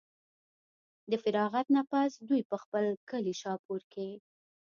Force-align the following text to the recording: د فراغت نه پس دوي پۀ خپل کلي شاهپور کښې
د 1.11 1.13
فراغت 1.23 1.67
نه 1.75 1.81
پس 1.91 2.11
دوي 2.27 2.41
پۀ 2.49 2.57
خپل 2.63 2.85
کلي 3.09 3.33
شاهپور 3.41 3.81
کښې 3.93 4.09